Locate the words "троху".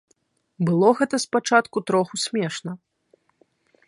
1.91-2.15